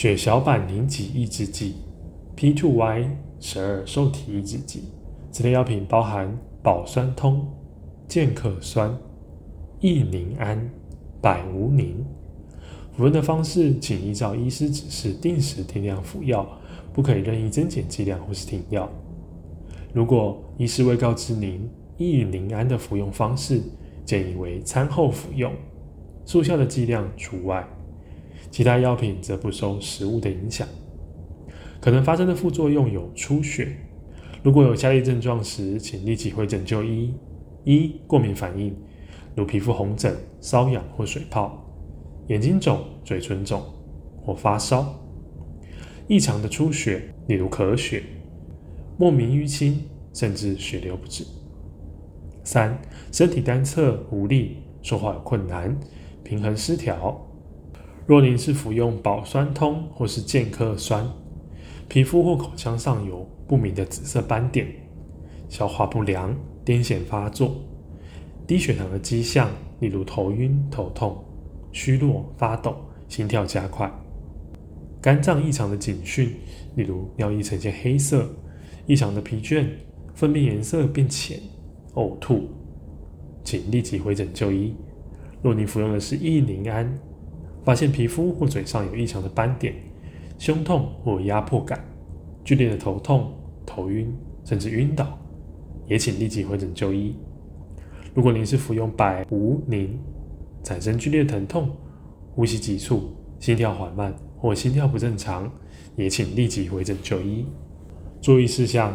[0.00, 1.74] 血小板凝集抑制剂、
[2.34, 3.04] P2Y
[3.38, 4.84] 十二受体抑制剂。
[5.30, 7.46] 此类药品包含保酸通、
[8.08, 8.96] 健可酸、
[9.78, 10.70] 异宁胺、
[11.20, 12.02] 百无宁。
[12.96, 16.48] 服用的方式，请依照医师指示定时定量服药，
[16.94, 18.90] 不可以任意增减剂量或是停药。
[19.92, 23.60] 如果医师未告知您异宁胺的服用方式，
[24.06, 25.52] 建议为餐后服用，
[26.24, 27.62] 速效的剂量除外。
[28.50, 30.66] 其他药品则不受食物的影响，
[31.80, 33.76] 可能发生的副作用有出血。
[34.42, 37.14] 如果有下列症状时，请立即回诊就医：
[37.64, 38.74] 一、过敏反应，
[39.36, 41.50] 如皮肤红疹、瘙痒或水泡；
[42.28, 43.62] 眼睛肿、嘴唇肿
[44.22, 44.84] 或发烧；
[46.08, 48.02] 异常的出血，例如咳血、
[48.98, 51.24] 莫名淤青，甚至血流不止；
[52.42, 52.76] 三、
[53.12, 55.78] 身体单侧无力，说话有困难，
[56.24, 57.26] 平衡失调。
[58.06, 61.08] 若您是服用保酸通或是健客酸，
[61.88, 64.66] 皮肤或口腔上有不明的紫色斑点，
[65.48, 66.34] 消化不良、
[66.64, 67.56] 癫痫发作、
[68.46, 69.48] 低血糖的迹象，
[69.78, 71.24] 例如头晕、头痛、
[71.72, 72.76] 虚弱、发抖、
[73.08, 73.88] 心跳加快；
[75.00, 76.34] 肝脏异常的警讯，
[76.74, 78.28] 例如尿液呈现黑色、
[78.86, 79.66] 异常的疲倦、
[80.14, 81.40] 粪便颜色变浅、
[81.94, 82.48] 呕吐，
[83.44, 84.74] 请立即回诊就医。
[85.42, 86.92] 若您服用的是异宁胺，
[87.64, 89.74] 发现皮肤或嘴上有异常的斑点、
[90.38, 91.84] 胸痛或压迫感、
[92.42, 93.32] 剧烈的头痛、
[93.66, 94.12] 头晕
[94.44, 95.18] 甚至晕倒，
[95.86, 97.14] 也请立即回诊就医。
[98.14, 99.98] 如果您是服用百无宁，
[100.64, 101.70] 产生剧烈疼痛、
[102.34, 105.50] 呼吸急促、心跳缓慢或心跳不正常，
[105.96, 107.46] 也请立即回诊就医。
[108.20, 108.92] 注意事项：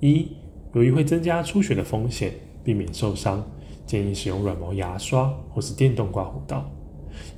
[0.00, 0.28] 一、
[0.74, 2.32] 由于会增加出血的风险，
[2.64, 3.44] 避免受伤，
[3.86, 6.68] 建议使用软毛牙刷或是电动刮胡刀。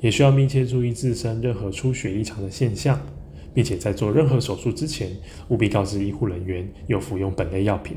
[0.00, 3.00] 也需要密切注意自身任何出血异常的现象，
[3.54, 5.10] 并且在做任何手术之前，
[5.48, 7.96] 务必告知医护人员有服用本类药品。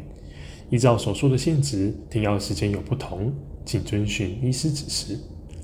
[0.69, 3.33] 依照手术的性质，停药时间有不同，
[3.65, 5.19] 请遵循医师指示。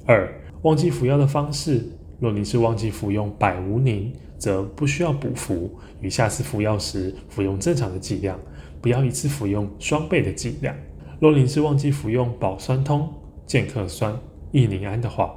[0.06, 0.30] 二、
[0.64, 1.86] 忘记服药的方式，
[2.20, 5.72] 若您是忘记服用百无宁，则不需要补服，
[6.02, 8.38] 于下次服药时服用正常的剂量，
[8.82, 10.76] 不要一次服用双倍的剂量。
[11.20, 13.10] 若您是忘记服用保酸通、
[13.46, 14.14] 健客酸、
[14.52, 15.34] 异宁安的话，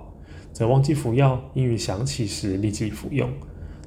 [0.53, 3.31] 则忘记服药，应于想起时立即服用。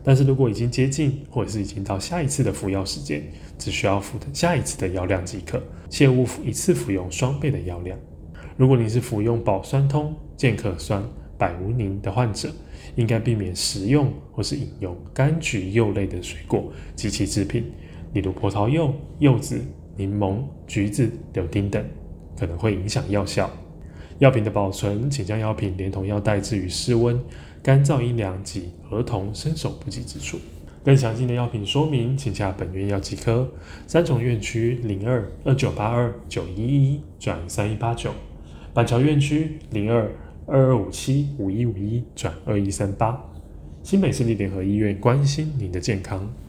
[0.04, 3.24] 但是如果已经接近，或者是已经到下一次的服药时间，
[3.58, 7.98] 只需要服下一次的药量即可，切勿一次服用双倍的药量。
[8.58, 11.02] 如果你是服用保酸通、健可酸、
[11.38, 12.50] 百无宁的患者，
[12.96, 17.72] 应该避免食用或是饮用柑橘柚类的水果及其制品，
[18.12, 19.62] 例如葡萄柚、柚子、
[19.96, 21.84] 柠檬、橘子、柳丁等，
[22.38, 23.50] 可能会影响药效。
[24.24, 27.22] 药品的保存，请将药品连同药袋置于室温、
[27.62, 30.40] 干燥、阴凉及儿童伸手不及之处。
[30.82, 33.46] 更详细的药品说明，请洽本院药剂科。
[33.86, 38.12] 三重院区零二二九八二九一一转三一八九，
[38.74, 40.10] 板桥院区零二
[40.48, 43.22] 二二五七五一五一转二一三八。
[43.82, 46.34] 新北市立联合医院关心您的健康。